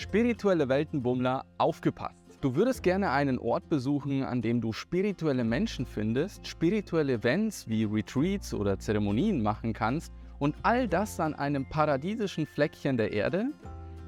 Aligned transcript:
Spirituelle 0.00 0.66
Weltenbummler, 0.70 1.44
aufgepasst! 1.58 2.16
Du 2.40 2.54
würdest 2.54 2.82
gerne 2.82 3.10
einen 3.10 3.38
Ort 3.38 3.68
besuchen, 3.68 4.22
an 4.22 4.40
dem 4.40 4.62
du 4.62 4.72
spirituelle 4.72 5.44
Menschen 5.44 5.84
findest, 5.84 6.46
spirituelle 6.46 7.12
Events 7.12 7.68
wie 7.68 7.84
Retreats 7.84 8.54
oder 8.54 8.78
Zeremonien 8.78 9.42
machen 9.42 9.74
kannst 9.74 10.10
und 10.38 10.56
all 10.62 10.88
das 10.88 11.20
an 11.20 11.34
einem 11.34 11.68
paradiesischen 11.68 12.46
Fleckchen 12.46 12.96
der 12.96 13.12
Erde? 13.12 13.50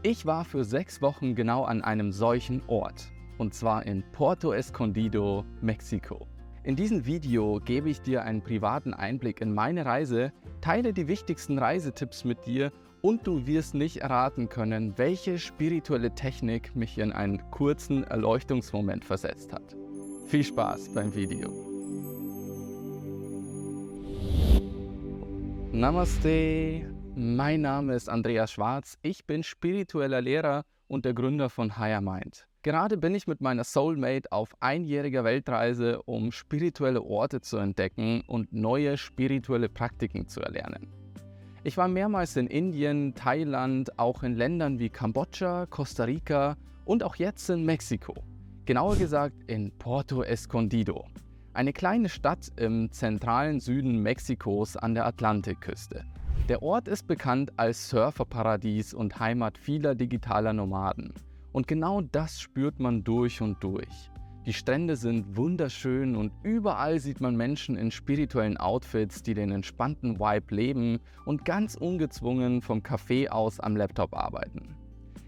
Ich 0.03 0.25
war 0.25 0.47
für 0.47 0.65
sechs 0.65 1.03
Wochen 1.03 1.35
genau 1.35 1.65
an 1.65 1.83
einem 1.83 2.11
solchen 2.11 2.63
Ort, 2.69 3.13
und 3.37 3.53
zwar 3.53 3.85
in 3.85 4.03
Porto 4.13 4.55
Escondido, 4.55 5.45
Mexiko. 5.61 6.27
In 6.65 6.75
diesem 6.75 7.05
Video 7.05 7.61
gebe 7.63 7.91
ich 7.91 8.01
dir 8.01 8.23
einen 8.23 8.41
privaten 8.41 8.95
Einblick 8.95 9.43
in 9.43 9.53
meine 9.53 9.85
Reise, 9.85 10.33
teile 10.63 10.95
die 10.95 11.07
wichtigsten 11.07 11.59
Reisetipps 11.59 12.25
mit 12.25 12.47
dir 12.47 12.73
und 13.03 13.27
du 13.27 13.47
wirst 13.47 13.75
nicht 13.75 13.99
erraten 13.99 14.49
können, 14.49 14.97
welche 14.97 15.39
spirituelle 15.39 16.15
Technik 16.15 16.75
mich 16.75 16.97
in 16.97 17.13
einen 17.13 17.51
kurzen 17.51 18.05
Erleuchtungsmoment 18.05 19.05
versetzt 19.05 19.53
hat. 19.53 19.77
Viel 20.27 20.45
Spaß 20.45 20.95
beim 20.95 21.15
Video. 21.15 21.51
Namaste, 25.73 26.95
mein 27.17 27.63
Name 27.63 27.95
ist 27.95 28.09
Andreas 28.09 28.53
Schwarz, 28.53 28.99
ich 29.03 29.27
bin 29.27 29.43
spiritueller 29.43 30.21
Lehrer 30.21 30.65
und 30.87 31.05
der 31.05 31.15
Gründer 31.15 31.51
von 31.51 31.77
Higher 31.79 32.01
Mind. 32.01 32.47
Gerade 32.63 32.97
bin 32.97 33.15
ich 33.17 33.27
mit 33.27 33.41
meiner 33.41 33.65
Soulmate 33.65 34.31
auf 34.31 34.51
einjähriger 34.61 35.25
Weltreise, 35.25 36.01
um 36.03 36.31
spirituelle 36.31 37.03
Orte 37.03 37.41
zu 37.41 37.57
entdecken 37.57 38.23
und 38.29 38.53
neue 38.53 38.97
spirituelle 38.97 39.69
Praktiken 39.69 40.29
zu 40.29 40.41
erlernen. 40.41 41.02
Ich 41.65 41.77
war 41.77 41.87
mehrmals 41.87 42.35
in 42.37 42.49
Indien, 42.49 43.15
Thailand, 43.15 43.97
auch 43.97 44.25
in 44.25 44.35
Ländern 44.35 44.81
wie 44.81 44.89
Kambodscha, 44.89 45.67
Costa 45.67 46.05
Rica 46.05 46.57
und 46.85 47.05
auch 47.05 47.15
jetzt 47.15 47.49
in 47.51 47.65
Mexiko. 47.65 48.15
Genauer 48.65 48.97
gesagt 48.97 49.37
in 49.47 49.71
Porto 49.79 50.25
Escondido, 50.25 51.07
eine 51.53 51.73
kleine 51.73 52.09
Stadt 52.09 52.51
im 52.57 52.91
zentralen 52.91 53.61
Süden 53.61 54.03
Mexikos 54.03 54.77
an 54.77 54.95
der 54.95 55.07
Atlantikküste. 55.07 56.05
Der 56.49 56.65
Ort 56.65 56.89
ist 56.89 57.07
bekannt 57.07 57.53
als 57.57 57.89
Surferparadies 57.91 58.93
und 58.93 59.21
Heimat 59.21 59.57
vieler 59.57 59.95
digitaler 59.95 60.53
Nomaden. 60.53 61.15
Und 61.53 61.69
genau 61.69 62.01
das 62.01 62.41
spürt 62.41 62.81
man 62.81 63.05
durch 63.05 63.41
und 63.41 63.63
durch. 63.63 64.11
Die 64.45 64.53
Strände 64.53 64.97
sind 64.97 65.37
wunderschön 65.37 66.17
und 66.17 66.33
überall 66.43 66.99
sieht 66.99 67.21
man 67.21 67.37
Menschen 67.37 67.77
in 67.77 67.93
spirituellen 67.93 68.57
Outfits, 68.57 69.23
die 69.23 69.35
den 69.35 69.53
entspannten 69.53 70.19
Vibe 70.19 70.57
leben 70.57 70.99
und 71.25 71.45
ganz 71.45 71.77
ungezwungen 71.77 72.61
vom 72.61 72.81
Café 72.81 73.29
aus 73.29 73.61
am 73.61 73.77
Laptop 73.77 74.17
arbeiten. 74.17 74.75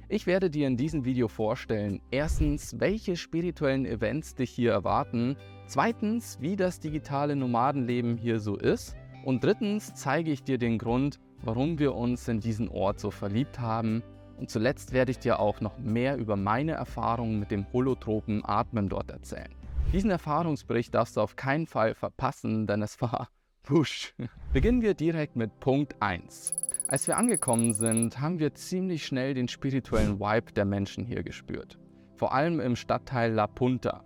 Ich 0.08 0.26
werde 0.26 0.50
dir 0.50 0.66
in 0.66 0.76
diesem 0.76 1.04
Video 1.04 1.28
vorstellen, 1.28 2.00
erstens, 2.10 2.80
welche 2.80 3.14
spirituellen 3.14 3.86
Events 3.86 4.34
dich 4.34 4.50
hier 4.50 4.72
erwarten, 4.72 5.36
zweitens, 5.68 6.38
wie 6.40 6.56
das 6.56 6.80
digitale 6.80 7.36
Nomadenleben 7.36 8.16
hier 8.16 8.40
so 8.40 8.56
ist 8.56 8.96
und 9.24 9.44
drittens 9.44 9.94
zeige 9.94 10.32
ich 10.32 10.42
dir 10.42 10.58
den 10.58 10.76
Grund, 10.76 11.20
warum 11.40 11.78
wir 11.78 11.94
uns 11.94 12.26
in 12.26 12.40
diesen 12.40 12.68
Ort 12.68 12.98
so 12.98 13.12
verliebt 13.12 13.60
haben 13.60 14.02
und 14.38 14.50
zuletzt 14.50 14.92
werde 14.92 15.10
ich 15.10 15.18
dir 15.18 15.38
auch 15.38 15.60
noch 15.60 15.78
mehr 15.78 16.16
über 16.16 16.36
meine 16.36 16.72
Erfahrungen 16.72 17.38
mit 17.38 17.50
dem 17.50 17.66
holotropen 17.72 18.44
Atmen 18.44 18.88
dort 18.88 19.10
erzählen. 19.10 19.54
Diesen 19.92 20.10
Erfahrungsbericht 20.10 20.94
darfst 20.94 21.16
du 21.16 21.20
auf 21.20 21.36
keinen 21.36 21.66
Fall 21.66 21.94
verpassen, 21.94 22.66
denn 22.66 22.82
es 22.82 23.00
war 23.00 23.28
wusch. 23.64 24.14
Beginnen 24.52 24.82
wir 24.82 24.94
direkt 24.94 25.36
mit 25.36 25.60
Punkt 25.60 25.94
1. 26.00 26.54
Als 26.88 27.06
wir 27.06 27.16
angekommen 27.16 27.72
sind, 27.72 28.20
haben 28.20 28.38
wir 28.38 28.54
ziemlich 28.54 29.06
schnell 29.06 29.34
den 29.34 29.48
spirituellen 29.48 30.20
Vibe 30.20 30.52
der 30.52 30.64
Menschen 30.64 31.04
hier 31.06 31.22
gespürt. 31.22 31.78
Vor 32.16 32.34
allem 32.34 32.60
im 32.60 32.76
Stadtteil 32.76 33.32
La 33.32 33.46
Punta. 33.46 34.04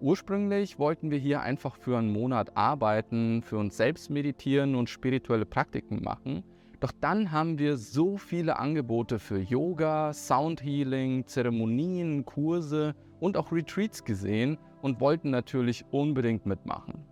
Ursprünglich 0.00 0.78
wollten 0.78 1.10
wir 1.10 1.18
hier 1.18 1.40
einfach 1.40 1.76
für 1.76 1.98
einen 1.98 2.12
Monat 2.12 2.56
arbeiten, 2.56 3.42
für 3.42 3.58
uns 3.58 3.76
selbst 3.76 4.10
meditieren 4.10 4.74
und 4.74 4.90
spirituelle 4.90 5.46
Praktiken 5.46 6.02
machen. 6.02 6.44
Doch 6.80 6.92
dann 7.00 7.32
haben 7.32 7.58
wir 7.58 7.76
so 7.76 8.16
viele 8.16 8.58
Angebote 8.58 9.18
für 9.18 9.40
Yoga, 9.40 10.12
Soundhealing, 10.12 11.26
Zeremonien, 11.26 12.24
Kurse 12.24 12.94
und 13.18 13.36
auch 13.36 13.50
Retreats 13.50 14.04
gesehen 14.04 14.58
und 14.80 15.00
wollten 15.00 15.30
natürlich 15.30 15.84
unbedingt 15.90 16.46
mitmachen. 16.46 17.04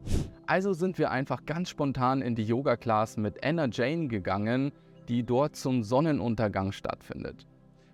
Also 0.46 0.72
sind 0.72 0.98
wir 0.98 1.10
einfach 1.10 1.44
ganz 1.46 1.70
spontan 1.70 2.22
in 2.22 2.36
die 2.36 2.44
Yoga-Class 2.44 3.16
mit 3.16 3.44
Anna 3.44 3.66
Jane 3.66 4.06
gegangen, 4.06 4.70
die 5.08 5.24
dort 5.24 5.56
zum 5.56 5.82
Sonnenuntergang 5.82 6.70
stattfindet. 6.70 7.48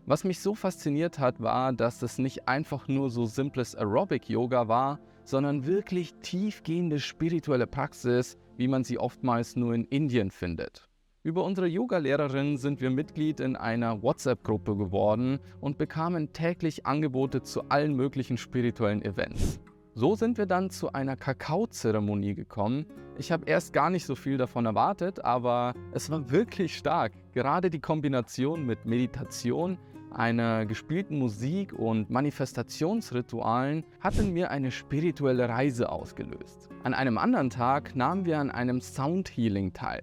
Was 0.04 0.24
mich 0.24 0.40
so 0.40 0.54
fasziniert 0.54 1.18
hat, 1.18 1.40
war, 1.40 1.72
dass 1.72 2.02
es 2.02 2.18
nicht 2.18 2.48
einfach 2.48 2.86
nur 2.88 3.08
so 3.08 3.24
simples 3.24 3.74
Aerobic-Yoga 3.74 4.68
war, 4.68 4.98
sondern 5.24 5.64
wirklich 5.64 6.12
tiefgehende 6.20 6.98
spirituelle 6.98 7.66
Praxis, 7.66 8.36
wie 8.58 8.68
man 8.68 8.84
sie 8.84 8.98
oftmals 8.98 9.56
nur 9.56 9.74
in 9.74 9.84
Indien 9.84 10.30
findet. 10.30 10.91
Über 11.24 11.44
unsere 11.44 11.68
Yoga-Lehrerin 11.68 12.56
sind 12.56 12.80
wir 12.80 12.90
Mitglied 12.90 13.38
in 13.38 13.54
einer 13.54 14.02
WhatsApp-Gruppe 14.02 14.76
geworden 14.76 15.38
und 15.60 15.78
bekamen 15.78 16.32
täglich 16.32 16.84
Angebote 16.84 17.42
zu 17.42 17.68
allen 17.68 17.94
möglichen 17.94 18.36
spirituellen 18.36 19.04
Events. 19.04 19.60
So 19.94 20.16
sind 20.16 20.36
wir 20.36 20.46
dann 20.46 20.70
zu 20.70 20.92
einer 20.92 21.14
Kakaozeremonie 21.14 22.34
gekommen. 22.34 22.86
Ich 23.18 23.30
habe 23.30 23.46
erst 23.46 23.72
gar 23.72 23.88
nicht 23.88 24.04
so 24.04 24.16
viel 24.16 24.36
davon 24.36 24.66
erwartet, 24.66 25.24
aber 25.24 25.74
es 25.92 26.10
war 26.10 26.28
wirklich 26.28 26.76
stark. 26.76 27.12
Gerade 27.30 27.70
die 27.70 27.78
Kombination 27.78 28.66
mit 28.66 28.84
Meditation, 28.84 29.78
einer 30.10 30.66
gespielten 30.66 31.20
Musik 31.20 31.72
und 31.72 32.10
Manifestationsritualen 32.10 33.84
hat 34.00 34.18
in 34.18 34.32
mir 34.32 34.50
eine 34.50 34.72
spirituelle 34.72 35.48
Reise 35.48 35.88
ausgelöst. 35.92 36.68
An 36.82 36.94
einem 36.94 37.16
anderen 37.16 37.48
Tag 37.48 37.94
nahmen 37.94 38.24
wir 38.24 38.40
an 38.40 38.50
einem 38.50 38.80
Soundhealing 38.80 39.72
teil. 39.72 40.02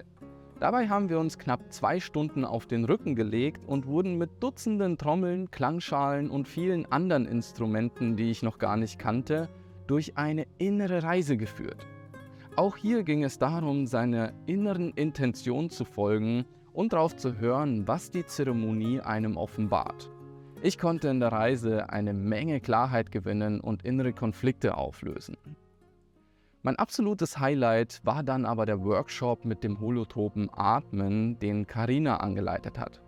Dabei 0.59 0.90
haben 0.90 1.08
wir 1.08 1.20
uns 1.20 1.38
knapp 1.38 1.72
zwei 1.72 2.02
Stunden 2.02 2.44
auf 2.44 2.66
den 2.66 2.84
Rücken 2.84 3.16
gelegt 3.16 3.66
und 3.66 3.88
wurden 3.88 4.18
mit 4.18 4.44
Dutzenden 4.44 4.97
Trommeln, 4.97 5.50
Klangschalen 5.52 6.30
und 6.30 6.50
vielen 6.50 6.86
anderen 6.92 7.25
Instrumenten, 7.25 8.18
die 8.18 8.30
ich 8.30 8.44
noch 8.44 8.58
gar 8.58 8.75
nicht 8.75 9.00
kannte, 9.00 9.48
durch 9.88 10.18
eine 10.18 10.46
innere 10.58 11.03
Reise 11.03 11.38
geführt. 11.38 11.88
Auch 12.58 12.75
hier 12.75 13.03
ging 13.03 13.24
es 13.24 13.40
darum, 13.40 13.88
seiner 13.88 14.34
inneren 14.48 14.92
Intention 14.92 15.69
zu 15.69 15.86
folgen 15.86 16.44
und 16.74 16.92
darauf 16.92 17.16
zu 17.16 17.38
hören, 17.40 17.88
was 17.88 18.12
die 18.12 18.25
Zeremonie 18.25 19.00
einem 19.00 19.38
offenbart. 19.38 20.12
Ich 20.62 20.78
konnte 20.78 21.08
in 21.08 21.22
der 21.22 21.31
Reise 21.31 21.90
eine 21.90 22.14
Menge 22.14 22.59
Klarheit 22.59 23.14
gewinnen 23.14 23.62
und 23.62 23.86
innere 23.86 24.12
Konflikte 24.12 24.75
auflösen. 24.75 25.38
Mein 26.62 26.75
absolutes 26.75 27.40
Highlight 27.40 28.02
war 28.03 28.22
dann 28.22 28.46
aber 28.46 28.66
der 28.66 28.84
Workshop 28.84 29.46
mit 29.46 29.64
dem 29.64 29.80
holotropen 29.80 30.50
Atmen, 30.52 31.40
den 31.40 31.66
Karina 31.66 32.18
angeleitet 32.18 32.78
hat. 32.78 33.02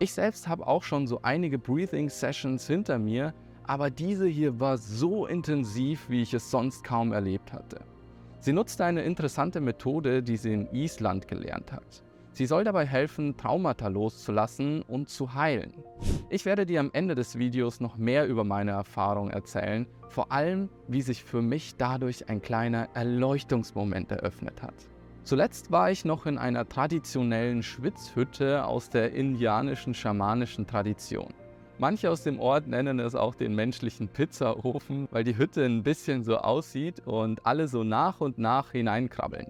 Ich 0.00 0.12
selbst 0.12 0.48
habe 0.48 0.66
auch 0.66 0.82
schon 0.82 1.06
so 1.06 1.22
einige 1.22 1.60
Breathing 1.60 2.08
Sessions 2.08 2.66
hinter 2.66 2.98
mir, 2.98 3.34
aber 3.62 3.90
diese 3.90 4.26
hier 4.26 4.58
war 4.58 4.78
so 4.78 5.26
intensiv, 5.26 6.10
wie 6.10 6.22
ich 6.22 6.34
es 6.34 6.50
sonst 6.50 6.82
kaum 6.82 7.12
erlebt 7.12 7.52
hatte. 7.52 7.84
Sie 8.40 8.52
nutzte 8.52 8.84
eine 8.84 9.02
interessante 9.02 9.60
Methode, 9.60 10.20
die 10.20 10.36
sie 10.36 10.52
in 10.52 10.66
Island 10.72 11.28
gelernt 11.28 11.70
hat. 11.70 12.02
Sie 12.38 12.46
soll 12.46 12.62
dabei 12.62 12.86
helfen, 12.86 13.36
Traumata 13.36 13.88
loszulassen 13.88 14.82
und 14.82 15.08
zu 15.08 15.34
heilen. 15.34 15.74
Ich 16.30 16.44
werde 16.44 16.66
dir 16.66 16.78
am 16.78 16.90
Ende 16.92 17.16
des 17.16 17.36
Videos 17.36 17.80
noch 17.80 17.96
mehr 17.96 18.28
über 18.28 18.44
meine 18.44 18.70
Erfahrung 18.70 19.28
erzählen, 19.28 19.88
vor 20.08 20.30
allem 20.30 20.68
wie 20.86 21.02
sich 21.02 21.24
für 21.24 21.42
mich 21.42 21.74
dadurch 21.78 22.28
ein 22.28 22.40
kleiner 22.40 22.90
Erleuchtungsmoment 22.94 24.12
eröffnet 24.12 24.62
hat. 24.62 24.74
Zuletzt 25.24 25.72
war 25.72 25.90
ich 25.90 26.04
noch 26.04 26.26
in 26.26 26.38
einer 26.38 26.68
traditionellen 26.68 27.64
Schwitzhütte 27.64 28.64
aus 28.64 28.88
der 28.88 29.14
indianischen 29.14 29.92
schamanischen 29.92 30.64
Tradition. 30.64 31.34
Manche 31.78 32.08
aus 32.08 32.22
dem 32.22 32.38
Ort 32.38 32.68
nennen 32.68 33.00
es 33.00 33.16
auch 33.16 33.34
den 33.34 33.56
menschlichen 33.56 34.06
Pizzaofen, 34.06 35.08
weil 35.10 35.24
die 35.24 35.36
Hütte 35.36 35.64
ein 35.64 35.82
bisschen 35.82 36.22
so 36.22 36.36
aussieht 36.36 37.04
und 37.04 37.44
alle 37.44 37.66
so 37.66 37.82
nach 37.82 38.20
und 38.20 38.38
nach 38.38 38.70
hineinkrabbeln. 38.70 39.48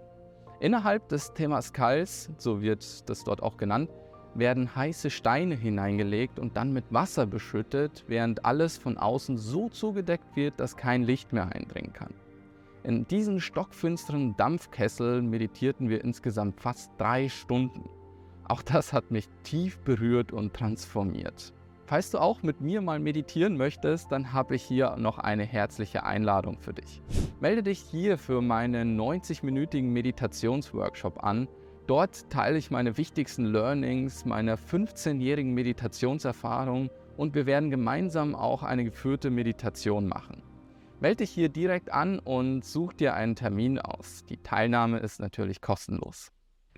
Innerhalb 0.61 1.09
des 1.09 1.35
Temaskals, 1.35 2.31
so 2.37 2.61
wird 2.61 3.09
das 3.09 3.23
dort 3.23 3.43
auch 3.43 3.57
genannt, 3.57 3.91
werden 4.35 4.75
heiße 4.75 5.11
Steine 5.11 5.55
hineingelegt 5.55 6.39
und 6.39 6.57
dann 6.57 6.73
mit 6.73 6.85
Wasser 6.91 7.27
beschüttet, 7.27 8.05
während 8.09 8.45
alles 8.45 8.77
von 8.77 8.99
außen 8.99 9.37
so 9.37 9.69
zugedeckt 9.69 10.37
wird, 10.37 10.59
dass 10.59 10.77
kein 10.77 11.03
Licht 11.03 11.33
mehr 11.33 11.55
eindringen 11.55 11.93
kann. 11.93 12.13
In 12.83 13.07
diesen 13.07 13.41
stockfinsteren 13.41 14.37
Dampfkesseln 14.37 15.31
meditierten 15.31 15.89
wir 15.89 16.03
insgesamt 16.03 16.61
fast 16.61 16.91
drei 16.99 17.29
Stunden. 17.29 17.89
Auch 18.45 18.63
das 18.63 18.93
hat 18.93 19.11
mich 19.11 19.29
tief 19.45 19.79
berührt 19.81 20.33
und 20.33 20.55
transformiert. 20.55 21.53
Falls 21.89 22.11
du 22.11 22.19
auch 22.19 22.43
mit 22.43 22.61
mir 22.61 22.83
mal 22.83 23.01
meditieren 23.01 23.57
möchtest, 23.57 24.13
dann 24.13 24.35
habe 24.35 24.57
ich 24.57 24.63
hier 24.63 24.97
noch 24.99 25.19
eine 25.19 25.45
herzliche 25.45 26.05
Einladung 26.05 26.59
für 26.59 26.75
dich. 26.75 27.01
Melde 27.41 27.63
dich 27.63 27.79
hier 27.79 28.19
für 28.19 28.43
meinen 28.43 29.01
90-minütigen 29.01 29.91
Meditationsworkshop 29.91 31.25
an. 31.25 31.49
Dort 31.87 32.29
teile 32.29 32.59
ich 32.59 32.71
meine 32.71 32.99
wichtigsten 32.99 33.47
Learnings, 33.47 34.27
meine 34.27 34.57
15-jährigen 34.57 35.55
Meditationserfahrung 35.55 36.91
und 37.17 37.35
wir 37.35 37.47
werden 37.47 37.71
gemeinsam 37.71 38.35
auch 38.35 38.63
eine 38.63 38.85
geführte 38.85 39.31
Meditation 39.31 40.09
machen. 40.09 40.43
Melde 41.01 41.25
dich 41.25 41.31
hier 41.31 41.49
direkt 41.49 41.91
an 41.91 42.19
und 42.19 42.67
such 42.67 42.93
dir 42.93 43.15
einen 43.15 43.35
Termin 43.35 43.79
aus. 43.79 44.27
Die 44.29 44.37
Teilnahme 44.37 44.99
ist 44.99 45.21
natürlich 45.21 45.63
kostenlos. 45.63 46.33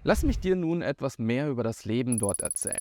Lass 0.04 0.22
mich 0.22 0.38
dir 0.38 0.54
nun 0.54 0.82
etwas 0.82 1.18
mehr 1.18 1.48
über 1.50 1.64
das 1.64 1.84
Leben 1.84 2.20
dort 2.20 2.42
erzählen. 2.42 2.78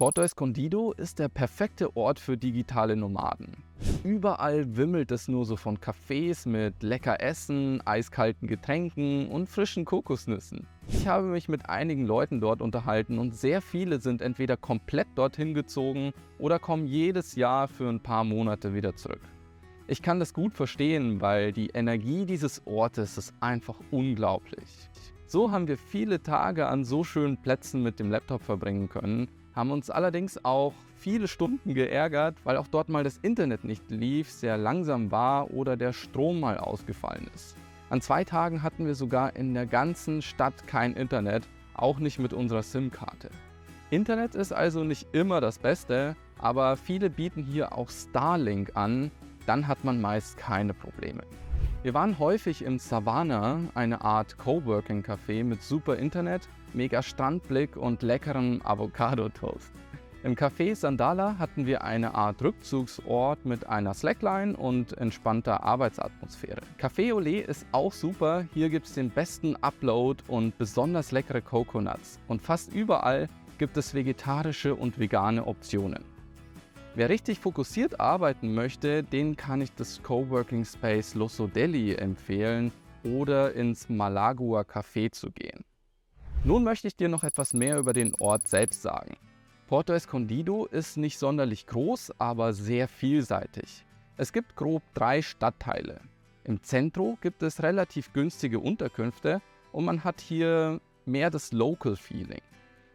Porto 0.00 0.22
Escondido 0.22 0.92
ist 0.92 1.18
der 1.18 1.28
perfekte 1.28 1.94
Ort 1.94 2.18
für 2.20 2.38
digitale 2.38 2.96
Nomaden. 2.96 3.62
Überall 4.02 4.74
wimmelt 4.78 5.10
es 5.10 5.28
nur 5.28 5.44
so 5.44 5.56
von 5.56 5.76
Cafés 5.76 6.48
mit 6.48 6.82
lecker 6.82 7.20
Essen, 7.20 7.86
eiskalten 7.86 8.48
Getränken 8.48 9.28
und 9.28 9.46
frischen 9.46 9.84
Kokosnüssen. 9.84 10.66
Ich 10.88 11.06
habe 11.06 11.26
mich 11.26 11.50
mit 11.50 11.68
einigen 11.68 12.06
Leuten 12.06 12.40
dort 12.40 12.62
unterhalten 12.62 13.18
und 13.18 13.36
sehr 13.36 13.60
viele 13.60 14.00
sind 14.00 14.22
entweder 14.22 14.56
komplett 14.56 15.08
dorthin 15.16 15.52
gezogen 15.52 16.14
oder 16.38 16.58
kommen 16.58 16.86
jedes 16.86 17.34
Jahr 17.34 17.68
für 17.68 17.90
ein 17.90 18.00
paar 18.00 18.24
Monate 18.24 18.72
wieder 18.72 18.96
zurück. 18.96 19.20
Ich 19.86 20.00
kann 20.00 20.18
das 20.18 20.32
gut 20.32 20.54
verstehen, 20.54 21.20
weil 21.20 21.52
die 21.52 21.72
Energie 21.74 22.24
dieses 22.24 22.66
Ortes 22.66 23.18
ist 23.18 23.34
einfach 23.40 23.78
unglaublich. 23.90 24.88
So 25.26 25.52
haben 25.52 25.68
wir 25.68 25.76
viele 25.76 26.22
Tage 26.22 26.68
an 26.68 26.84
so 26.84 27.04
schönen 27.04 27.36
Plätzen 27.36 27.82
mit 27.82 28.00
dem 28.00 28.10
Laptop 28.10 28.42
verbringen 28.42 28.88
können 28.88 29.28
haben 29.54 29.70
uns 29.70 29.90
allerdings 29.90 30.44
auch 30.44 30.74
viele 30.94 31.28
Stunden 31.28 31.74
geärgert, 31.74 32.36
weil 32.44 32.56
auch 32.56 32.68
dort 32.68 32.88
mal 32.88 33.04
das 33.04 33.18
Internet 33.18 33.64
nicht 33.64 33.90
lief, 33.90 34.30
sehr 34.30 34.56
langsam 34.56 35.10
war 35.10 35.50
oder 35.50 35.76
der 35.76 35.92
Strom 35.92 36.40
mal 36.40 36.58
ausgefallen 36.58 37.28
ist. 37.34 37.56
An 37.88 38.00
zwei 38.00 38.24
Tagen 38.24 38.62
hatten 38.62 38.86
wir 38.86 38.94
sogar 38.94 39.34
in 39.34 39.54
der 39.54 39.66
ganzen 39.66 40.22
Stadt 40.22 40.66
kein 40.66 40.94
Internet, 40.94 41.48
auch 41.74 41.98
nicht 41.98 42.18
mit 42.18 42.32
unserer 42.32 42.62
SIM-Karte. 42.62 43.30
Internet 43.90 44.36
ist 44.36 44.52
also 44.52 44.84
nicht 44.84 45.08
immer 45.12 45.40
das 45.40 45.58
Beste, 45.58 46.14
aber 46.38 46.76
viele 46.76 47.10
bieten 47.10 47.42
hier 47.42 47.76
auch 47.76 47.90
Starlink 47.90 48.76
an, 48.76 49.10
dann 49.46 49.66
hat 49.66 49.82
man 49.82 50.00
meist 50.00 50.36
keine 50.36 50.74
Probleme. 50.74 51.22
Wir 51.82 51.94
waren 51.94 52.18
häufig 52.18 52.62
im 52.62 52.78
Savannah, 52.78 53.58
eine 53.74 54.02
Art 54.02 54.36
Coworking-Café 54.38 55.42
mit 55.42 55.62
super 55.62 55.96
Internet, 55.96 56.48
mega 56.74 57.02
Strandblick 57.02 57.76
und 57.76 58.02
leckerem 58.02 58.60
Avocado-Toast. 58.64 59.72
Im 60.22 60.34
Café 60.34 60.74
Sandala 60.74 61.38
hatten 61.38 61.64
wir 61.64 61.82
eine 61.82 62.14
Art 62.14 62.42
Rückzugsort 62.42 63.46
mit 63.46 63.66
einer 63.66 63.94
Slackline 63.94 64.54
und 64.54 64.92
entspannter 64.98 65.62
Arbeitsatmosphäre. 65.62 66.60
Café 66.78 67.14
Olé 67.14 67.40
ist 67.40 67.66
auch 67.72 67.92
super, 67.92 68.46
hier 68.52 68.68
gibt 68.68 68.86
es 68.86 68.92
den 68.92 69.08
besten 69.08 69.56
Upload 69.56 70.22
und 70.28 70.58
besonders 70.58 71.10
leckere 71.10 71.40
Coconuts. 71.40 72.18
Und 72.28 72.42
fast 72.42 72.74
überall 72.74 73.30
gibt 73.56 73.78
es 73.78 73.94
vegetarische 73.94 74.74
und 74.74 74.98
vegane 74.98 75.46
Optionen. 75.46 76.04
Wer 76.94 77.08
richtig 77.08 77.38
fokussiert 77.38 77.98
arbeiten 77.98 78.52
möchte, 78.52 79.02
den 79.02 79.36
kann 79.36 79.62
ich 79.62 79.72
das 79.74 80.02
Coworking 80.02 80.66
Space 80.66 81.14
Loso 81.14 81.46
Delhi 81.46 81.94
empfehlen 81.94 82.72
oder 83.04 83.54
ins 83.54 83.88
Malagua 83.88 84.62
Café 84.62 85.10
zu 85.10 85.30
gehen. 85.30 85.64
Nun 86.42 86.64
möchte 86.64 86.88
ich 86.88 86.96
dir 86.96 87.10
noch 87.10 87.22
etwas 87.22 87.52
mehr 87.52 87.78
über 87.78 87.92
den 87.92 88.14
Ort 88.14 88.48
selbst 88.48 88.80
sagen. 88.80 89.18
Porto 89.66 89.92
Escondido 89.92 90.64
ist 90.64 90.96
nicht 90.96 91.18
sonderlich 91.18 91.66
groß, 91.66 92.12
aber 92.18 92.54
sehr 92.54 92.88
vielseitig. 92.88 93.84
Es 94.16 94.32
gibt 94.32 94.56
grob 94.56 94.82
drei 94.94 95.20
Stadtteile. 95.20 96.00
Im 96.44 96.62
Zentrum 96.62 97.18
gibt 97.20 97.42
es 97.42 97.62
relativ 97.62 98.14
günstige 98.14 98.58
Unterkünfte 98.58 99.42
und 99.70 99.84
man 99.84 100.02
hat 100.02 100.22
hier 100.22 100.80
mehr 101.04 101.28
das 101.28 101.52
Local 101.52 101.94
Feeling. 101.94 102.40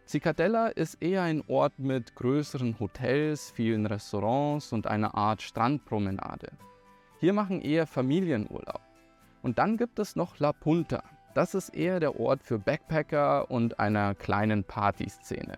Cicadella 0.08 0.68
ist 0.68 1.02
eher 1.02 1.22
ein 1.22 1.44
Ort 1.48 1.78
mit 1.78 2.16
größeren 2.16 2.80
Hotels, 2.80 3.52
vielen 3.52 3.86
Restaurants 3.86 4.74
und 4.74 4.88
einer 4.88 5.14
Art 5.14 5.44
Strandpromenade. 5.44 6.52
Hier 7.20 7.34
machen 7.34 7.62
eher 7.62 7.86
Familienurlaub. 7.86 8.82
Und 9.44 9.60
dann 9.60 9.78
gibt 9.78 10.00
es 10.00 10.16
noch 10.16 10.40
La 10.40 10.52
Punta. 10.52 11.04
Das 11.36 11.54
ist 11.54 11.76
eher 11.76 12.00
der 12.00 12.18
Ort 12.18 12.44
für 12.44 12.58
Backpacker 12.58 13.52
und 13.52 13.78
einer 13.78 14.16
kleinen 14.16 14.64
Partyszene. 14.64 15.58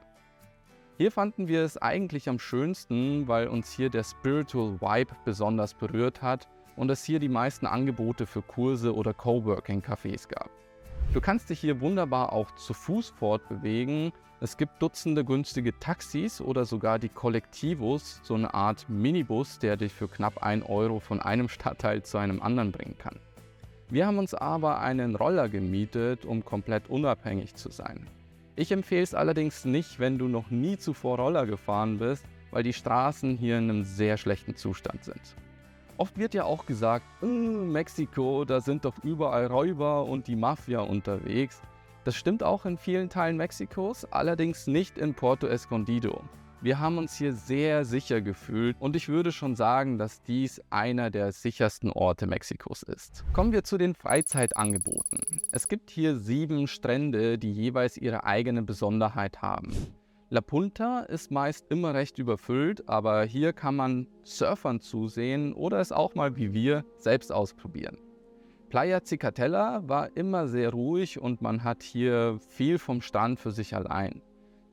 Hier 0.98 1.12
fanden 1.12 1.48
wir 1.48 1.62
es 1.62 1.78
eigentlich 1.78 2.28
am 2.30 2.40
schönsten, 2.40 3.28
weil 3.28 3.48
uns 3.48 3.72
hier 3.72 3.92
der 3.92 4.04
Spiritual 4.04 4.82
Vibe 4.82 5.16
besonders 5.24 5.76
berührt 5.76 6.24
hat 6.24 6.48
und 6.76 6.90
es 6.90 7.04
hier 7.04 7.20
die 7.20 7.30
meisten 7.30 7.68
Angebote 7.68 8.26
für 8.26 8.42
Kurse 8.42 8.96
oder 8.96 9.12
Coworking-Cafés 9.12 10.28
gab. 10.28 10.50
Du 11.14 11.22
kannst 11.22 11.52
dich 11.52 11.60
hier 11.60 11.80
wunderbar 11.80 12.34
auch 12.34 12.50
zu 12.56 12.74
Fuß 12.74 13.10
fortbewegen. 13.12 14.12
Es 14.40 14.58
gibt 14.58 14.82
Dutzende 14.82 15.24
günstige 15.24 15.78
Taxis 15.78 16.42
oder 16.42 16.66
sogar 16.66 16.98
die 16.98 17.10
Kollektivos, 17.10 18.20
so 18.24 18.34
eine 18.34 18.52
Art 18.56 18.90
Minibus, 18.90 19.60
der 19.60 19.78
dich 19.78 19.94
für 19.94 20.08
knapp 20.08 20.42
1 20.42 20.66
Euro 20.68 21.00
von 21.00 21.22
einem 21.22 21.48
Stadtteil 21.50 22.02
zu 22.02 22.18
einem 22.18 22.42
anderen 22.42 22.72
bringen 22.72 22.98
kann. 22.98 23.20
Wir 23.90 24.06
haben 24.06 24.18
uns 24.18 24.34
aber 24.34 24.82
einen 24.82 25.16
Roller 25.16 25.48
gemietet, 25.48 26.26
um 26.26 26.44
komplett 26.44 26.90
unabhängig 26.90 27.56
zu 27.56 27.72
sein. 27.72 28.06
Ich 28.58 28.74
empfehle 28.74 29.04
es 29.04 29.14
allerdings 29.14 29.64
nicht, 29.64 29.98
wenn 29.98 30.18
du 30.18 30.28
noch 30.28 30.50
nie 30.50 30.78
zuvor 30.78 31.18
Roller 31.20 31.46
gefahren 31.46 31.98
bist, 31.98 32.26
weil 32.52 32.64
die 32.64 32.74
Straßen 32.74 33.38
hier 33.38 33.58
in 33.58 33.70
einem 33.70 33.84
sehr 33.86 34.18
schlechten 34.18 34.58
Zustand 34.58 35.06
sind. 35.06 35.22
Oft 35.96 36.18
wird 36.18 36.34
ja 36.34 36.44
auch 36.44 36.66
gesagt, 36.66 37.06
äh, 37.24 37.26
Mexiko, 37.26 38.44
da 38.44 38.60
sind 38.60 38.84
doch 38.84 39.02
überall 39.06 39.48
Räuber 39.48 40.04
und 40.04 40.28
die 40.28 40.36
Mafia 40.36 40.82
unterwegs. 40.82 41.62
Das 42.04 42.16
stimmt 42.16 42.44
auch 42.44 42.66
in 42.66 42.78
vielen 42.78 43.08
Teilen 43.08 43.38
Mexikos, 43.38 44.04
allerdings 44.12 44.68
nicht 44.68 44.98
in 44.98 45.14
Puerto 45.14 45.48
Escondido. 45.48 46.22
Wir 46.60 46.80
haben 46.80 46.98
uns 46.98 47.16
hier 47.16 47.34
sehr 47.34 47.86
sicher 47.86 48.20
gefühlt 48.20 48.76
und 48.80 48.96
ich 48.96 49.10
würde 49.10 49.32
schon 49.32 49.56
sagen, 49.56 50.00
dass 50.00 50.24
dies 50.24 50.60
einer 50.72 51.12
der 51.12 51.32
sichersten 51.32 51.92
Orte 51.92 52.26
Mexikos 52.26 52.82
ist. 52.82 53.24
Kommen 53.32 53.52
wir 53.52 53.64
zu 53.64 53.78
den 53.78 53.94
Freizeitangeboten. 53.94 55.20
Es 55.52 55.68
gibt 55.68 55.92
hier 55.92 56.16
sieben 56.16 56.66
Strände, 56.66 57.38
die 57.38 57.52
jeweils 57.52 57.96
ihre 57.96 58.24
eigene 58.24 58.64
Besonderheit 58.64 59.44
haben. 59.44 59.72
La 60.32 60.42
Punta 60.42 61.02
ist 61.02 61.30
meist 61.30 61.68
immer 61.70 61.94
recht 61.94 62.18
überfüllt, 62.18 62.90
aber 62.90 63.24
hier 63.24 63.54
kann 63.54 63.76
man 63.76 64.08
Surfern 64.24 64.82
zusehen 64.82 65.54
oder 65.54 65.80
es 65.80 65.92
auch 65.92 66.16
mal 66.16 66.38
wie 66.38 66.54
wir 66.54 66.86
selbst 66.98 67.32
ausprobieren. 67.32 68.00
Playa 68.70 69.04
Cicatella 69.04 69.88
war 69.88 70.18
immer 70.18 70.48
sehr 70.48 70.72
ruhig 70.72 71.20
und 71.20 71.44
man 71.44 71.64
hat 71.64 71.84
hier 71.84 72.40
viel 72.50 72.80
vom 72.80 73.02
Strand 73.02 73.40
für 73.40 73.52
sich 73.52 73.76
allein. 73.76 74.24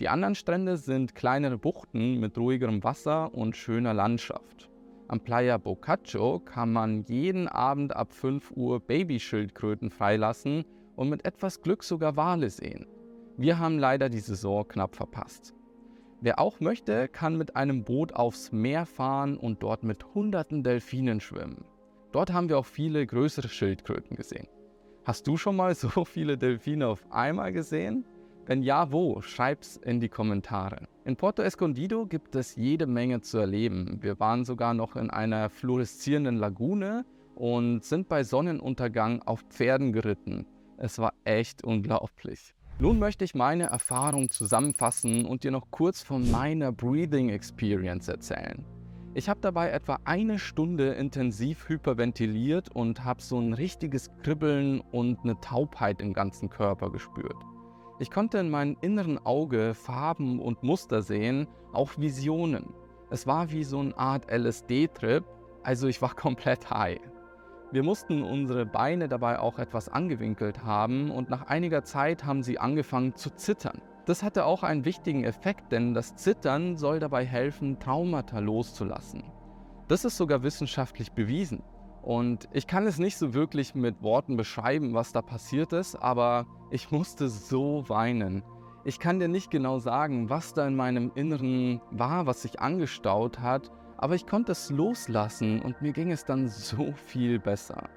Die 0.05 0.11
anderen 0.11 0.35
Strände 0.35 0.77
sind 0.77 1.15
kleinere 1.15 1.57
Buchten 1.57 2.21
mit 2.21 2.37
ruhigerem 2.37 2.85
Wasser 2.85 3.33
und 3.33 3.57
schöner 3.57 3.95
Landschaft. 3.95 4.69
Am 5.09 5.19
Playa 5.19 5.57
Bocacho 5.57 6.41
kann 6.41 6.75
man 6.75 7.05
jeden 7.05 7.49
Abend 7.49 7.97
ab 7.97 8.13
5 8.13 8.51
Uhr 8.51 8.81
Babyschildkröten 8.81 9.89
freilassen 9.89 10.67
und 10.95 11.09
mit 11.09 11.25
etwas 11.25 11.63
Glück 11.63 11.83
sogar 11.83 12.19
Wale 12.19 12.51
sehen. 12.51 12.87
Wir 13.39 13.59
haben 13.59 13.79
leider 13.79 14.11
die 14.11 14.21
Saison 14.21 14.69
knapp 14.69 14.95
verpasst. 14.95 15.55
Wer 16.21 16.39
auch 16.39 16.61
möchte, 16.61 17.09
kann 17.09 17.39
mit 17.39 17.57
einem 17.57 17.83
Boot 17.83 18.13
aufs 18.13 18.53
Meer 18.53 18.85
fahren 18.85 19.39
und 19.39 19.63
dort 19.63 19.85
mit 19.85 20.15
hunderten 20.15 20.63
Delfinen 20.63 21.23
schwimmen. 21.23 21.65
Dort 22.13 22.31
haben 22.31 22.51
wir 22.51 22.59
auch 22.59 22.67
viele 22.67 23.07
größere 23.07 23.49
Schildkröten 23.49 24.19
gesehen. 24.19 24.49
Hast 25.07 25.27
du 25.27 25.39
schon 25.39 25.57
mal 25.57 25.75
so 25.75 25.89
viele 26.05 26.37
Delfine 26.37 26.89
auf 26.89 27.11
einmal 27.11 27.55
gesehen? 27.55 28.05
Wenn 28.47 28.63
ja, 28.63 28.93
wo? 28.93 29.23
Schreib's 29.23 29.79
in 29.79 30.01
die 30.01 30.11
Kommentare. 30.11 30.87
In 31.07 31.17
Porto 31.17 31.41
Escondido 31.41 32.05
gibt 32.05 32.35
es 32.35 32.57
jede 32.57 32.87
Menge 32.87 33.23
zu 33.23 33.39
erleben. 33.39 33.99
Wir 34.03 34.21
waren 34.21 34.45
sogar 34.45 34.75
noch 34.75 34.97
in 34.97 35.09
einer 35.09 35.49
fluoreszierenden 35.49 36.37
Lagune 36.37 37.07
und 37.35 37.85
sind 37.85 38.07
bei 38.07 38.23
Sonnenuntergang 38.23 39.23
auf 39.23 39.41
Pferden 39.49 39.95
geritten. 39.95 40.47
Es 40.77 40.99
war 40.99 41.15
echt 41.25 41.65
unglaublich. 41.65 42.55
Nun 42.79 42.99
möchte 42.99 43.25
ich 43.25 43.35
meine 43.35 43.65
Erfahrung 43.65 44.29
zusammenfassen 44.29 45.25
und 45.25 45.43
dir 45.45 45.51
noch 45.51 45.71
kurz 45.71 46.03
von 46.03 46.31
meiner 46.31 46.71
Breathing 46.71 47.31
Experience 47.31 48.09
erzählen. 48.09 48.63
Ich 49.15 49.31
habe 49.31 49.41
dabei 49.41 49.71
etwa 49.71 50.01
eine 50.05 50.39
Stunde 50.39 50.93
intensiv 50.95 51.69
hyperventiliert 51.69 52.69
und 52.75 53.05
habe 53.05 53.23
so 53.23 53.39
ein 53.39 53.55
richtiges 53.55 54.11
Kribbeln 54.23 54.81
und 54.81 55.21
eine 55.23 55.41
Taubheit 55.41 56.03
im 56.03 56.13
ganzen 56.13 56.51
Körper 56.51 56.91
gespürt. 56.91 57.37
Ich 58.01 58.11
konnte 58.11 58.39
in 58.39 58.51
meinem 58.51 58.77
inneren 58.81 59.25
Auge 59.25 59.73
Farben 59.73 60.41
und 60.41 60.65
Muster 60.65 61.01
sehen, 61.01 61.47
auch 61.73 61.93
Visionen. 61.97 62.75
Es 63.11 63.25
war 63.27 63.53
wie 63.53 63.63
so 63.63 63.79
eine 63.79 63.97
Art 63.97 64.29
LSD-Trip, 64.29 65.25
also 65.63 65.87
ich 65.87 66.03
war 66.03 66.15
komplett 66.17 66.71
high. 66.71 66.99
Wir 67.71 67.85
mussten 67.85 68.23
unsere 68.23 68.67
Beine 68.67 69.09
dabei 69.09 69.39
auch 69.39 69.61
etwas 69.61 69.89
angewinkelt 69.89 70.65
haben 70.65 71.13
und 71.13 71.31
nach 71.31 71.47
einiger 71.47 71.85
Zeit 71.85 72.25
haben 72.25 72.43
sie 72.43 72.59
angefangen 72.59 73.15
zu 73.15 73.31
zittern. 73.31 73.81
Das 74.07 74.25
hatte 74.25 74.45
auch 74.45 74.65
einen 74.65 74.85
wichtigen 74.85 75.23
Effekt, 75.23 75.71
denn 75.71 75.95
das 75.95 76.17
Zittern 76.17 76.77
soll 76.77 76.99
dabei 76.99 77.25
helfen, 77.25 77.79
Traumata 77.79 78.41
loszulassen. 78.41 79.23
Das 79.87 80.05
ist 80.05 80.17
sogar 80.17 80.43
wissenschaftlich 80.43 81.13
bewiesen. 81.13 81.63
Und 82.05 82.51
ich 82.53 82.67
kann 82.67 82.87
es 82.87 82.99
nicht 82.99 83.17
so 83.17 83.33
wirklich 83.33 83.75
mit 83.75 84.03
Worten 84.03 84.37
beschreiben, 84.37 84.93
was 84.93 85.13
da 85.13 85.23
passiert 85.23 85.73
ist, 85.73 85.97
aber 85.97 86.47
ich 86.71 86.91
musste 86.91 87.31
so 87.31 87.89
weinen. 87.89 88.43
Ich 88.85 88.99
kann 88.99 89.19
dir 89.19 89.29
nicht 89.29 89.51
genau 89.51 89.79
sagen, 89.79 90.29
was 90.29 90.53
da 90.53 90.67
in 90.67 90.77
meinem 90.77 91.13
Inneren 91.15 91.81
war, 91.91 92.27
was 92.27 92.43
sich 92.43 92.61
angestaut 92.61 93.41
hat, 93.41 93.71
aber 93.97 94.17
ich 94.17 94.27
konnte 94.27 94.53
es 94.53 94.69
loslassen 94.69 95.63
und 95.63 95.81
mir 95.81 95.93
ging 95.93 96.13
es 96.13 96.27
dann 96.27 96.47
so 96.47 96.93
viel 97.07 97.39
besser. 97.39 97.89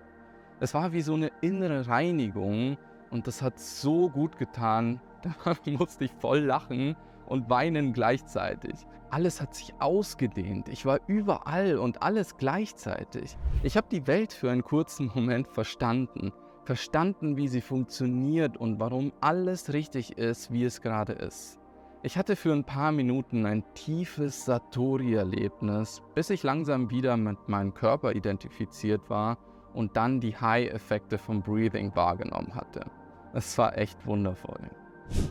Es 0.61 0.73
war 0.73 0.93
wie 0.93 1.01
so 1.01 1.15
eine 1.15 1.29
innere 1.41 1.87
Reinigung 1.87 2.77
und 3.11 3.27
das 3.27 3.41
hat 3.41 3.59
so 3.59 4.09
gut 4.09 4.37
getan. 4.37 5.01
Da 5.43 5.55
musste 5.65 6.05
ich 6.05 6.13
voll 6.13 6.39
lachen 6.39 6.95
und 7.27 7.49
weinen 7.49 7.93
gleichzeitig. 7.93 8.75
Alles 9.09 9.41
hat 9.41 9.55
sich 9.55 9.73
ausgedehnt. 9.79 10.67
Ich 10.69 10.85
war 10.85 10.99
überall 11.07 11.77
und 11.77 12.01
alles 12.01 12.37
gleichzeitig. 12.37 13.37
Ich 13.63 13.77
habe 13.77 13.87
die 13.89 14.07
Welt 14.07 14.33
für 14.33 14.51
einen 14.51 14.63
kurzen 14.63 15.11
Moment 15.13 15.47
verstanden. 15.47 16.33
Verstanden, 16.65 17.37
wie 17.37 17.47
sie 17.47 17.61
funktioniert 17.61 18.57
und 18.57 18.79
warum 18.79 19.13
alles 19.21 19.71
richtig 19.71 20.17
ist, 20.17 20.51
wie 20.51 20.65
es 20.65 20.81
gerade 20.81 21.13
ist. 21.13 21.59
Ich 22.03 22.17
hatte 22.17 22.35
für 22.35 22.53
ein 22.53 22.63
paar 22.63 22.91
Minuten 22.91 23.45
ein 23.45 23.63
tiefes 23.73 24.45
Satori-Erlebnis, 24.45 26.01
bis 26.13 26.29
ich 26.29 26.43
langsam 26.43 26.91
wieder 26.91 27.17
mit 27.17 27.47
meinem 27.47 27.73
Körper 27.73 28.13
identifiziert 28.13 29.09
war 29.09 29.37
und 29.73 29.95
dann 29.95 30.19
die 30.19 30.35
High-Effekte 30.35 31.17
vom 31.17 31.41
Breathing 31.41 31.95
wahrgenommen 31.95 32.53
hatte. 32.53 32.85
Es 33.33 33.57
war 33.57 33.77
echt 33.77 34.05
wundervoll. 34.05 34.69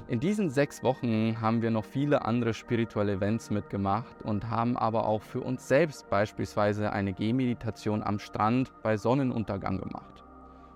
In 0.09 0.21
diesen 0.21 0.50
sechs 0.50 0.83
Wochen 0.83 1.40
haben 1.40 1.62
wir 1.62 1.71
noch 1.71 1.85
viele 1.85 2.25
andere 2.25 2.54
spirituelle 2.54 3.14
Events 3.14 3.50
mitgemacht 3.50 4.23
und 4.23 4.50
haben 4.50 4.76
aber 4.76 5.06
auch 5.06 5.23
für 5.23 5.40
uns 5.40 5.68
selbst 5.68 6.09
beispielsweise 6.09 6.92
eine 6.92 7.12
Gehmeditation 7.12 8.02
am 8.02 8.18
Strand 8.18 8.73
bei 8.83 8.97
Sonnenuntergang 8.97 9.78
gemacht. 9.78 10.25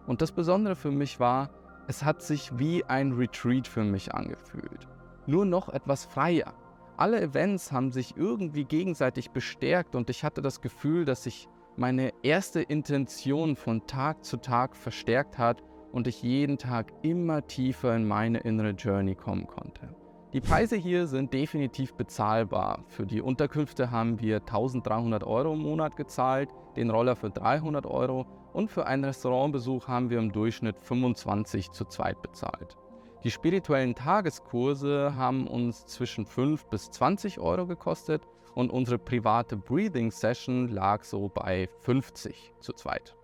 Und 0.06 0.22
das 0.22 0.32
Besondere 0.32 0.76
für 0.76 0.90
mich 0.90 1.20
war, 1.20 1.50
es 1.86 2.04
hat 2.04 2.22
sich 2.22 2.58
wie 2.58 2.84
ein 2.84 3.12
Retreat 3.12 3.66
für 3.66 3.84
mich 3.84 4.14
angefühlt 4.14 4.88
nur 5.30 5.44
noch 5.44 5.68
etwas 5.68 6.04
freier. 6.04 6.52
Alle 6.96 7.20
Events 7.20 7.72
haben 7.72 7.92
sich 7.92 8.16
irgendwie 8.16 8.64
gegenseitig 8.64 9.30
bestärkt 9.30 9.94
und 9.94 10.10
ich 10.10 10.22
hatte 10.24 10.42
das 10.42 10.60
Gefühl, 10.60 11.04
dass 11.04 11.24
sich 11.24 11.48
meine 11.76 12.12
erste 12.22 12.60
Intention 12.60 13.56
von 13.56 13.86
Tag 13.86 14.24
zu 14.24 14.36
Tag 14.36 14.76
verstärkt 14.76 15.38
hat 15.38 15.62
und 15.92 16.06
ich 16.06 16.22
jeden 16.22 16.58
Tag 16.58 16.92
immer 17.02 17.46
tiefer 17.46 17.94
in 17.94 18.06
meine 18.06 18.38
innere 18.38 18.70
Journey 18.70 19.14
kommen 19.14 19.46
konnte. 19.46 19.94
Die 20.32 20.40
Preise 20.40 20.76
hier 20.76 21.08
sind 21.08 21.32
definitiv 21.32 21.94
bezahlbar. 21.94 22.84
Für 22.86 23.04
die 23.04 23.20
Unterkünfte 23.20 23.90
haben 23.90 24.20
wir 24.20 24.36
1300 24.36 25.24
Euro 25.24 25.54
im 25.54 25.58
Monat 25.58 25.96
gezahlt, 25.96 26.50
den 26.76 26.90
Roller 26.90 27.16
für 27.16 27.30
300 27.30 27.84
Euro 27.84 28.26
und 28.52 28.70
für 28.70 28.86
einen 28.86 29.04
Restaurantbesuch 29.04 29.88
haben 29.88 30.08
wir 30.08 30.18
im 30.18 30.30
Durchschnitt 30.30 30.78
25 30.78 31.72
zu 31.72 31.84
zweit 31.84 32.22
bezahlt. 32.22 32.76
Die 33.24 33.30
spirituellen 33.30 33.94
Tageskurse 33.94 35.14
haben 35.16 35.46
uns 35.46 35.84
zwischen 35.86 36.24
5 36.24 36.66
bis 36.66 36.90
20 36.90 37.40
Euro 37.40 37.66
gekostet 37.66 38.22
und 38.54 38.70
unsere 38.70 38.98
private 38.98 39.56
Breathing 39.56 40.10
Session 40.10 40.68
lag 40.68 41.02
so 41.02 41.28
bei 41.28 41.68
50 41.80 42.54
zu 42.60 42.72
zweit. 42.72 43.16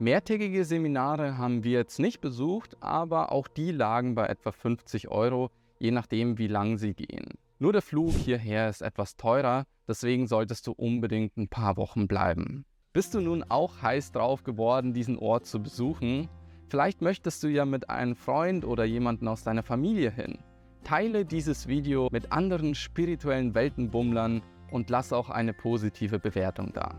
Mehrtägige 0.00 0.64
Seminare 0.64 1.38
haben 1.38 1.62
wir 1.62 1.78
jetzt 1.78 2.00
nicht 2.00 2.20
besucht, 2.20 2.76
aber 2.80 3.30
auch 3.30 3.46
die 3.46 3.70
lagen 3.70 4.16
bei 4.16 4.26
etwa 4.26 4.50
50 4.50 5.08
Euro, 5.08 5.50
je 5.78 5.92
nachdem 5.92 6.36
wie 6.36 6.48
lang 6.48 6.78
sie 6.78 6.94
gehen. 6.94 7.28
Nur 7.60 7.72
der 7.72 7.80
Flug 7.80 8.12
hierher 8.12 8.68
ist 8.68 8.82
etwas 8.82 9.16
teurer, 9.16 9.66
deswegen 9.86 10.26
solltest 10.26 10.66
du 10.66 10.72
unbedingt 10.72 11.36
ein 11.36 11.48
paar 11.48 11.76
Wochen 11.76 12.08
bleiben. 12.08 12.64
Bist 12.92 13.14
du 13.14 13.20
nun 13.20 13.44
auch 13.48 13.82
heiß 13.82 14.10
drauf 14.10 14.42
geworden, 14.42 14.94
diesen 14.94 15.16
Ort 15.16 15.46
zu 15.46 15.62
besuchen? 15.62 16.28
Vielleicht 16.68 17.00
möchtest 17.00 17.44
du 17.44 17.48
ja 17.48 17.64
mit 17.64 17.88
einem 17.88 18.16
Freund 18.16 18.64
oder 18.64 18.84
jemanden 18.84 19.28
aus 19.28 19.44
deiner 19.44 19.62
Familie 19.62 20.10
hin. 20.10 20.38
Teile 20.82 21.24
dieses 21.24 21.68
Video 21.68 22.08
mit 22.10 22.32
anderen 22.32 22.74
spirituellen 22.74 23.54
Weltenbummlern 23.54 24.42
und 24.72 24.90
lass 24.90 25.12
auch 25.12 25.30
eine 25.30 25.54
positive 25.54 26.18
Bewertung 26.18 26.72
da. 26.74 26.96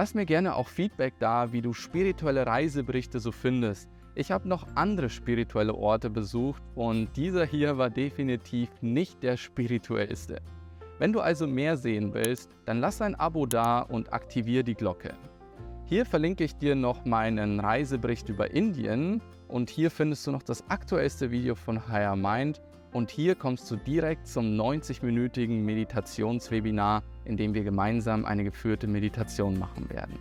Lass 0.00 0.14
mir 0.14 0.24
gerne 0.24 0.56
auch 0.56 0.68
Feedback 0.68 1.12
da, 1.18 1.52
wie 1.52 1.60
du 1.60 1.74
spirituelle 1.74 2.46
Reiseberichte 2.46 3.20
so 3.20 3.32
findest. 3.32 3.90
Ich 4.14 4.30
habe 4.30 4.48
noch 4.48 4.66
andere 4.74 5.10
spirituelle 5.10 5.74
Orte 5.74 6.08
besucht 6.08 6.62
und 6.74 7.14
dieser 7.18 7.44
hier 7.44 7.76
war 7.76 7.90
definitiv 7.90 8.70
nicht 8.80 9.22
der 9.22 9.36
spirituellste. 9.36 10.40
Wenn 10.98 11.12
du 11.12 11.20
also 11.20 11.46
mehr 11.46 11.76
sehen 11.76 12.14
willst, 12.14 12.56
dann 12.64 12.80
lass 12.80 13.02
ein 13.02 13.14
Abo 13.14 13.44
da 13.44 13.80
und 13.80 14.10
aktiviere 14.14 14.64
die 14.64 14.74
Glocke. 14.74 15.12
Hier 15.84 16.06
verlinke 16.06 16.44
ich 16.44 16.56
dir 16.56 16.74
noch 16.74 17.04
meinen 17.04 17.60
Reisebericht 17.60 18.30
über 18.30 18.52
Indien 18.52 19.20
und 19.48 19.68
hier 19.68 19.90
findest 19.90 20.26
du 20.26 20.30
noch 20.30 20.42
das 20.42 20.64
aktuellste 20.70 21.30
Video 21.30 21.54
von 21.54 21.88
Higher 21.88 22.16
Mind 22.16 22.62
und 22.92 23.10
hier 23.10 23.34
kommst 23.34 23.70
du 23.70 23.76
direkt 23.76 24.26
zum 24.26 24.46
90-minütigen 24.58 25.62
Meditationswebinar, 25.64 27.02
in 27.24 27.36
dem 27.36 27.54
wir 27.54 27.62
gemeinsam 27.62 28.24
eine 28.24 28.44
geführte 28.44 28.86
Meditation 28.86 29.58
machen 29.58 29.88
werden. 29.90 30.18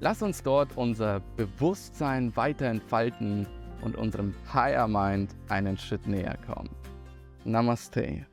Lass 0.00 0.22
uns 0.22 0.42
dort 0.42 0.76
unser 0.76 1.20
Bewusstsein 1.36 2.34
weiter 2.34 2.66
entfalten 2.66 3.46
und 3.82 3.96
unserem 3.96 4.34
Higher 4.52 4.88
Mind 4.88 5.34
einen 5.48 5.78
Schritt 5.78 6.06
näher 6.06 6.36
kommen. 6.46 6.70
Namaste. 7.44 8.26